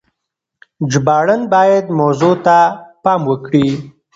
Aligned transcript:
ژباړن 0.91 1.41
بايد 1.53 1.85
موضوع 1.99 2.35
ته 2.45 2.57
پام 3.03 3.21
وکړي. 3.29 3.65